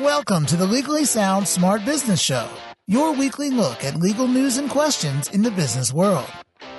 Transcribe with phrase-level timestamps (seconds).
[0.00, 2.48] Welcome to the Legally Sound Smart Business Show,
[2.86, 6.24] your weekly look at legal news and questions in the business world.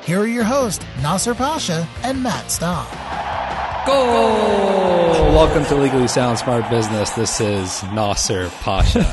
[0.03, 2.87] Here are your hosts, Nasser Pasha and Matt Staub.
[3.85, 5.11] Go!
[5.31, 7.11] Welcome to Legally Sound Smart Business.
[7.11, 9.05] This is Nasser Pasha.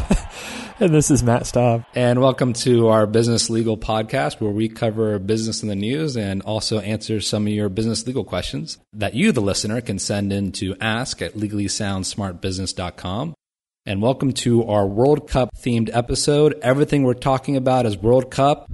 [0.80, 1.85] and this is Matt Staub.
[1.95, 6.41] And welcome to our business legal podcast where we cover business in the news and
[6.41, 10.53] also answer some of your business legal questions that you, the listener, can send in
[10.53, 13.35] to ask at legallysoundsmartbusiness.com.
[13.87, 16.59] And welcome to our World Cup themed episode.
[16.61, 18.71] Everything we're talking about is World Cup,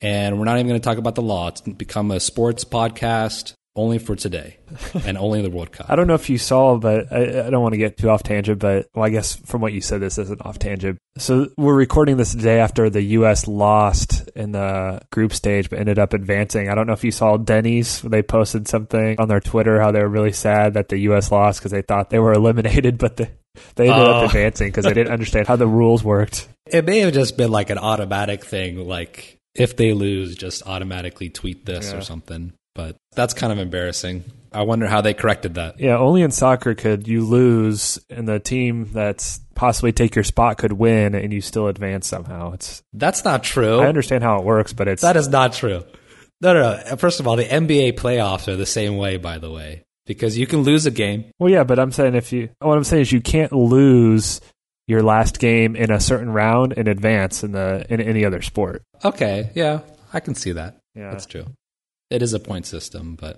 [0.00, 1.48] and we're not even going to talk about the law.
[1.48, 4.58] It's become a sports podcast only for today
[5.04, 5.90] and only the World Cup.
[5.90, 8.22] I don't know if you saw, but I, I, don't want to get too off
[8.22, 8.60] tangent.
[8.60, 10.98] But well, I guess from what you said, this isn't off tangent.
[11.16, 13.48] So we're recording this day after the U.S.
[13.48, 16.68] lost in the group stage, but ended up advancing.
[16.68, 18.02] I don't know if you saw Denny's.
[18.02, 21.32] They posted something on their Twitter how they were really sad that the U.S.
[21.32, 23.30] lost because they thought they were eliminated, but the,
[23.74, 24.24] they ended up oh.
[24.26, 26.48] advancing because they didn't understand how the rules worked.
[26.66, 31.30] It may have just been like an automatic thing, like if they lose, just automatically
[31.30, 31.98] tweet this yeah.
[31.98, 34.22] or something but that's kind of embarrassing.
[34.52, 35.80] I wonder how they corrected that.
[35.80, 40.58] Yeah, only in soccer could you lose and the team that's possibly take your spot
[40.58, 42.52] could win and you still advance somehow.
[42.52, 43.80] It's That's not true.
[43.80, 45.82] I understand how it works, but it's That is not true.
[46.40, 46.96] No, no, no.
[46.96, 50.46] First of all, the NBA playoffs are the same way, by the way, because you
[50.46, 51.26] can lose a game.
[51.38, 54.40] Well, yeah, but I'm saying if you, what I'm saying is you can't lose
[54.88, 58.82] your last game in a certain round in advance in the in any other sport.
[59.04, 59.80] Okay, yeah,
[60.12, 60.78] I can see that.
[60.96, 61.44] Yeah, that's true.
[62.10, 63.36] It is a point system, but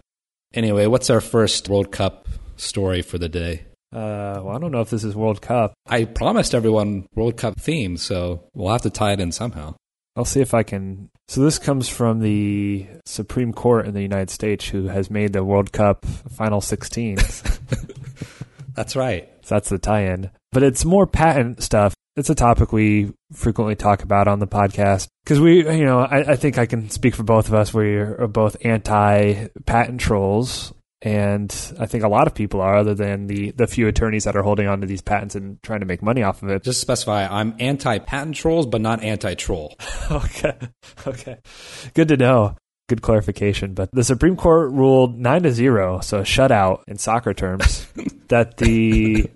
[0.55, 3.65] anyway, what's our first World Cup story for the day?
[3.93, 5.75] Uh, well, I don't know if this is World Cup.
[5.89, 9.75] I promised everyone World Cup theme, so we'll have to tie it in somehow.
[10.17, 11.11] I'll see if I can.
[11.29, 15.45] So this comes from the Supreme Court in the United States, who has made the
[15.45, 17.17] World Cup final 16.
[18.75, 19.29] that's right.
[19.43, 24.03] So that's the tie-in, but it's more patent stuff it's a topic we frequently talk
[24.03, 27.23] about on the podcast because we, you know, I, I, think I can speak for
[27.23, 27.73] both of us.
[27.73, 30.73] We are both anti patent trolls.
[31.03, 34.37] And I think a lot of people are, other than the, the few attorneys that
[34.37, 36.63] are holding on to these patents and trying to make money off of it.
[36.63, 39.77] Just specify, I'm anti patent trolls, but not anti troll.
[40.11, 40.59] okay.
[41.07, 41.39] Okay.
[41.95, 42.57] Good to know.
[42.89, 43.73] Good clarification.
[43.73, 47.87] But the Supreme Court ruled 9 to 0, so a shutout in soccer terms,
[48.29, 49.31] that the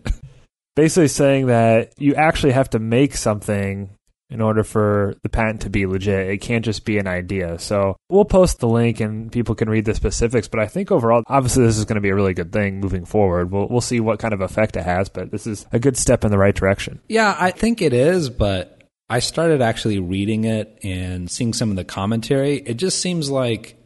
[0.76, 3.90] basically saying that you actually have to make something
[4.34, 6.28] in order for the patent to be legit.
[6.28, 7.56] It can't just be an idea.
[7.60, 10.48] So we'll post the link and people can read the specifics.
[10.48, 13.04] But I think overall, obviously, this is going to be a really good thing moving
[13.04, 13.52] forward.
[13.52, 16.24] We'll, we'll see what kind of effect it has, but this is a good step
[16.24, 17.00] in the right direction.
[17.08, 18.28] Yeah, I think it is.
[18.28, 22.56] But I started actually reading it and seeing some of the commentary.
[22.56, 23.80] It just seems like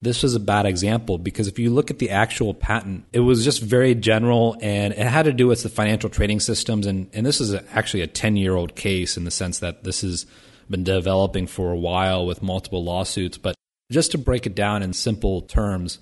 [0.00, 3.44] this was a bad example because if you look at the actual patent, it was
[3.44, 6.86] just very general and it had to do with the financial trading systems.
[6.86, 10.02] And, and this is actually a 10 year old case in the sense that this
[10.02, 10.26] has
[10.70, 13.38] been developing for a while with multiple lawsuits.
[13.38, 13.56] But
[13.90, 15.98] just to break it down in simple terms,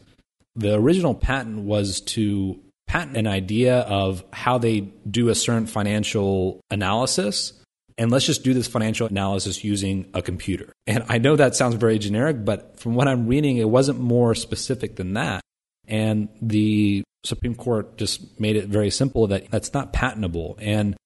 [0.54, 4.80] the original patent was to patent an idea of how they
[5.10, 7.52] do a certain financial analysis
[7.98, 10.72] and let's just do this financial analysis using a computer.
[10.86, 14.34] And I know that sounds very generic, but from what I'm reading, it wasn't more
[14.34, 15.40] specific than that.
[15.88, 20.56] And the Supreme Court just made it very simple that that's not patentable.
[20.60, 20.96] And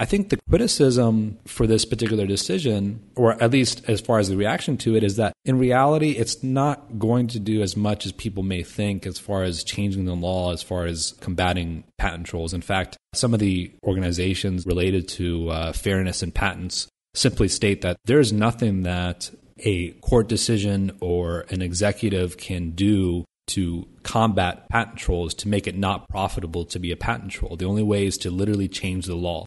[0.00, 4.36] I think the criticism for this particular decision, or at least as far as the
[4.36, 8.12] reaction to it, is that in reality, it's not going to do as much as
[8.12, 12.54] people may think as far as changing the law, as far as combating patent trolls.
[12.54, 16.86] In fact, some of the organizations related to uh, fairness in patents
[17.18, 23.88] simply state that there's nothing that a court decision or an executive can do to
[24.02, 27.56] combat patent trolls to make it not profitable to be a patent troll.
[27.56, 29.46] The only way is to literally change the law.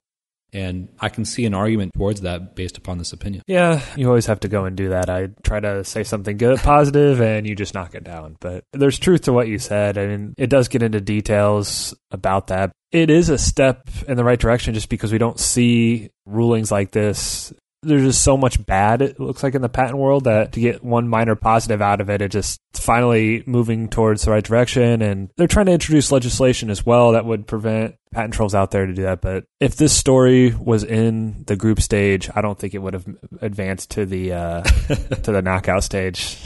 [0.53, 3.43] And I can see an argument towards that based upon this opinion.
[3.47, 5.09] Yeah, you always have to go and do that.
[5.09, 8.35] I try to say something good, positive, and you just knock it down.
[8.41, 9.97] But there's truth to what you said.
[9.97, 12.71] I mean, it does get into details about that.
[12.91, 16.91] It is a step in the right direction just because we don't see rulings like
[16.91, 20.59] this there's just so much bad it looks like in the patent world that to
[20.59, 25.01] get one minor positive out of it, it just finally moving towards the right direction.
[25.01, 28.85] And they're trying to introduce legislation as well that would prevent patent trolls out there
[28.85, 29.21] to do that.
[29.21, 33.07] But if this story was in the group stage, I don't think it would have
[33.41, 34.61] advanced to the uh,
[35.23, 36.37] to the knockout stage.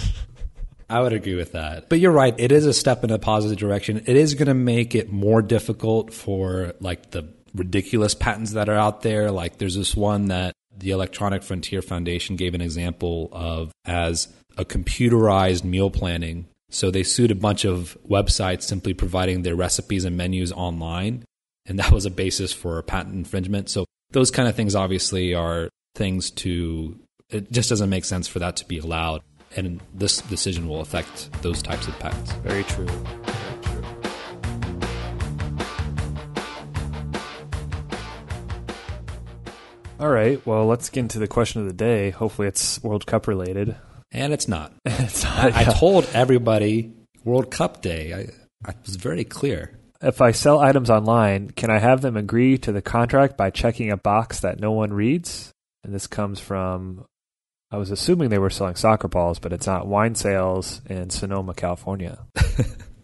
[0.89, 1.89] I would agree with that.
[1.89, 2.35] But you're right.
[2.37, 4.03] It is a step in a positive direction.
[4.05, 8.75] It is going to make it more difficult for like the ridiculous patents that are
[8.75, 9.31] out there.
[9.31, 14.27] Like there's this one that the Electronic Frontier Foundation gave an example of as
[14.57, 16.48] a computerized meal planning.
[16.69, 21.24] So they sued a bunch of websites simply providing their recipes and menus online.
[21.66, 23.69] And that was a basis for a patent infringement.
[23.69, 27.00] So those kind of things obviously are things to,
[27.30, 29.21] it just doesn't make sense for that to be allowed.
[29.56, 32.31] And this decision will affect those types of patents.
[32.33, 32.88] Very true.
[39.97, 40.45] All right.
[40.45, 42.09] Well, let's get into the question of the day.
[42.09, 43.75] Hopefully, it's World Cup related.
[44.12, 44.74] And it's not.
[44.86, 46.94] it's not, I, I told everybody
[47.24, 48.13] World Cup Day.
[48.13, 49.80] I, I was very clear.
[50.01, 53.89] If I sell items online, can I have them agree to the contract by checking
[53.89, 55.53] a box that no one reads?
[55.83, 57.06] And this comes from,
[57.71, 61.53] I was assuming they were selling soccer balls, but it's not wine sales in Sonoma,
[61.53, 62.19] California.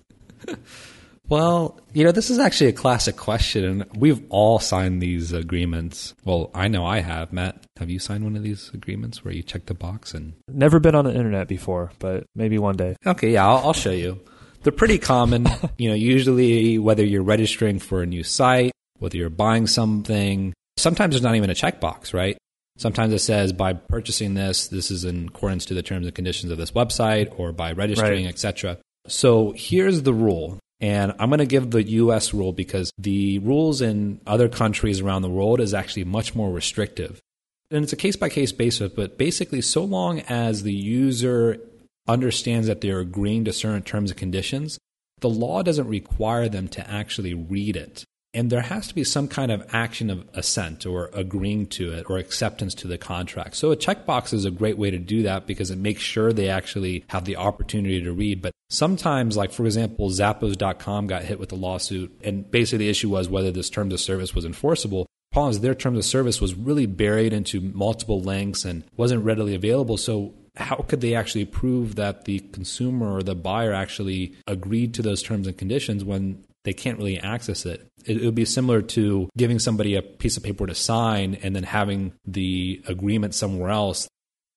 [1.32, 6.14] Well, you know, this is actually a classic question, and we've all signed these agreements.
[6.26, 7.32] Well, I know I have.
[7.32, 10.34] Matt, have you signed one of these agreements where you check the box and?
[10.50, 12.98] Never been on the internet before, but maybe one day.
[13.08, 14.20] Okay, yeah, I'll, I'll show you.
[14.64, 15.48] They're pretty common.
[15.78, 21.14] you know, usually whether you're registering for a new site, whether you're buying something, sometimes
[21.14, 22.38] there's not even a checkbox, right?
[22.76, 26.52] Sometimes it says by purchasing this, this is in accordance to the terms and conditions
[26.52, 28.34] of this website, or by registering, Right.
[28.34, 28.80] etc.
[29.08, 30.60] So here's the rule.
[30.82, 35.22] And I'm going to give the US rule because the rules in other countries around
[35.22, 37.22] the world is actually much more restrictive.
[37.70, 41.60] And it's a case by case basis, but basically, so long as the user
[42.08, 44.80] understands that they're agreeing to certain terms and conditions,
[45.20, 48.04] the law doesn't require them to actually read it.
[48.34, 52.10] And there has to be some kind of action of assent or agreeing to it
[52.10, 53.56] or acceptance to the contract.
[53.56, 56.50] So a checkbox is a great way to do that because it makes sure they
[56.50, 58.42] actually have the opportunity to read.
[58.42, 63.10] But sometimes, like for example, Zappos.com got hit with a lawsuit, and basically the issue
[63.10, 65.06] was whether this terms of service was enforceable.
[65.32, 69.56] Problem is, their terms of service was really buried into multiple links and wasn't readily
[69.56, 69.98] available.
[69.98, 75.02] So how could they actually prove that the consumer or the buyer actually agreed to
[75.02, 77.88] those terms and conditions when they can't really access it?
[78.06, 81.56] It it would be similar to giving somebody a piece of paper to sign and
[81.56, 84.10] then having the agreement somewhere else.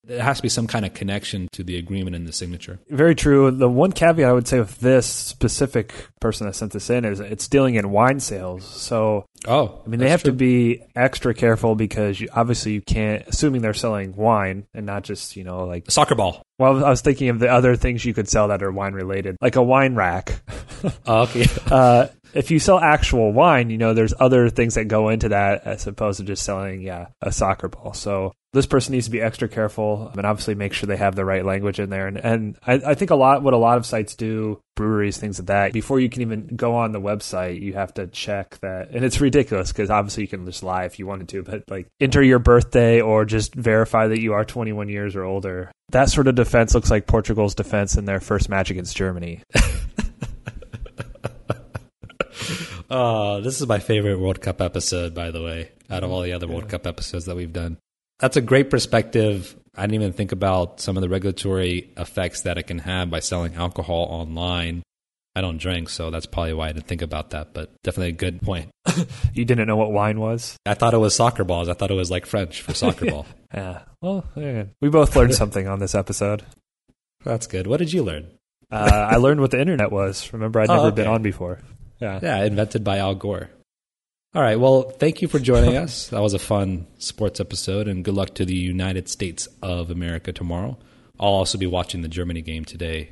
[0.06, 2.78] There has to be some kind of connection to the agreement and the signature.
[2.90, 3.50] Very true.
[3.50, 7.20] The one caveat I would say with this specific person that sent this in is
[7.20, 8.64] it's dealing in wine sales.
[8.64, 13.26] So, Oh, I mean, they have to be extra careful because you, obviously you can't,
[13.28, 16.42] assuming they're selling wine and not just, you know, like, soccer ball.
[16.58, 19.36] well, I was thinking of the other things you could sell that are wine related,
[19.42, 20.40] like a wine rack.
[21.06, 21.46] Oh, okay.
[21.70, 25.62] uh, if you sell actual wine, you know, there's other things that go into that
[25.64, 27.94] as opposed to just selling, yeah, a soccer ball.
[27.94, 31.24] So this person needs to be extra careful and obviously make sure they have the
[31.24, 32.06] right language in there.
[32.06, 35.38] And, and I, I think a lot, what a lot of sites do, breweries, things
[35.38, 38.90] like that, before you can even go on the website, you have to check that.
[38.90, 41.88] And it's ridiculous because obviously you can just lie if you wanted to, but like
[42.00, 45.70] enter your birthday or just verify that you are 21 years or older.
[45.90, 49.42] That sort of defense looks like Portugal's defense in their first match against Germany.
[52.96, 56.32] Oh, this is my favorite World Cup episode, by the way, out of all the
[56.32, 57.76] other World Cup episodes that we've done.
[58.20, 59.56] That's a great perspective.
[59.74, 63.18] I didn't even think about some of the regulatory effects that it can have by
[63.18, 64.84] selling alcohol online.
[65.34, 68.12] I don't drink, so that's probably why I didn't think about that, but definitely a
[68.12, 68.70] good point.
[69.34, 70.56] You didn't know what wine was?
[70.64, 71.68] I thought it was soccer balls.
[71.68, 73.26] I thought it was like French for soccer ball.
[73.52, 73.82] Yeah.
[74.00, 74.66] Well, yeah.
[74.80, 76.44] we both learned something on this episode.
[77.24, 77.66] That's good.
[77.66, 78.28] What did you learn?
[78.70, 80.32] Uh, I learned what the internet was.
[80.32, 80.94] Remember, I'd Oh, never okay.
[80.96, 81.58] been on before.
[82.00, 82.20] Yeah.
[82.22, 83.50] Yeah, invented by Al Gore.
[84.34, 84.58] All right.
[84.58, 86.08] Well, thank you for joining us.
[86.08, 90.32] That was a fun sports episode, and good luck to the United States of America
[90.32, 90.76] tomorrow.
[91.20, 93.10] I'll also be watching the Germany game today.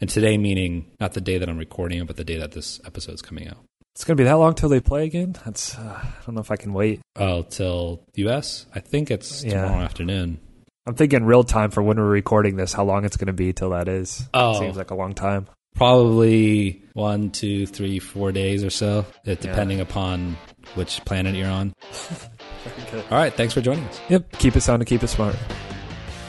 [0.00, 2.80] And today, meaning not the day that I'm recording it, but the day that this
[2.84, 3.58] episode is coming out.
[3.94, 5.36] It's gonna be that long till they play again.
[5.44, 5.78] That's.
[5.78, 7.00] Uh, I don't know if I can wait.
[7.14, 8.66] Oh, till US?
[8.74, 9.62] I think it's Yeah.
[9.62, 10.40] tomorrow afternoon.
[10.86, 12.72] I'm thinking real time for when we're recording this.
[12.72, 14.28] How long it's gonna be till that is?
[14.34, 14.58] Oh.
[14.58, 15.46] Seems like a long time.
[15.74, 20.36] Probably one, two, three, four days or so, uh, it, depending upon
[20.74, 21.74] which planet you're on.
[23.10, 23.32] All right.
[23.34, 24.00] Thanks for joining us.
[24.08, 24.38] Yep.
[24.38, 25.36] Keep it sound and keep it smart.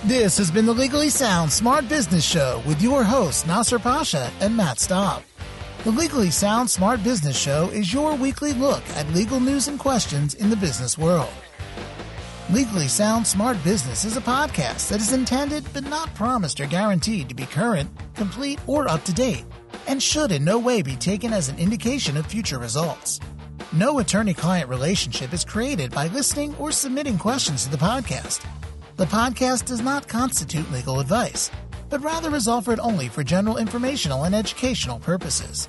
[0.06, 4.56] This has been the Legally Sound Smart Business Show with your hosts Nasser Pasha and
[4.56, 5.24] Matt Staub.
[5.84, 10.34] The Legally Sound Smart Business Show is your weekly look at legal news and questions
[10.34, 11.32] in the business world.
[12.52, 17.28] Legally Sound Smart Business is a podcast that is intended but not promised or guaranteed
[17.28, 19.46] to be current, complete, or up to date,
[19.88, 23.20] and should in no way be taken as an indication of future results.
[23.74, 28.46] No attorney client relationship is created by listening or submitting questions to the podcast.
[28.98, 31.50] The podcast does not constitute legal advice,
[31.90, 35.68] but rather is offered only for general informational and educational purposes.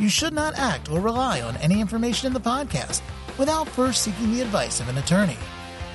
[0.00, 3.00] You should not act or rely on any information in the podcast
[3.38, 5.38] without first seeking the advice of an attorney.